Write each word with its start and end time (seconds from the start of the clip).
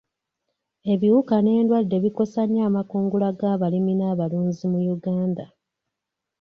Ebiwuka 0.93 1.35
n'endwadde 1.41 1.97
bikosa 2.03 2.41
nnyo 2.45 2.61
amakungula 2.69 3.27
g'abalimi 3.39 3.93
n'abalunzi 3.95 4.63
mu 4.71 4.79
Uganda. 4.95 5.45